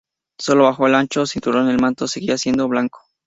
[0.39, 3.01] Sólo bajo el ancho cinturón, el manto seguía siendo blanco.